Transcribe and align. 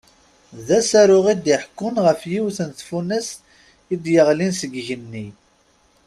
D 0.67 0.69
asaru 0.79 1.19
i 1.33 1.35
d-iḥekkun 1.43 1.95
ɣef 2.05 2.21
yiwet 2.31 2.57
n 2.67 2.71
tfunast 2.79 3.39
i 3.93 3.95
d-yeɣlin 4.03 4.53
seg 4.59 4.71
igenni. 4.81 5.27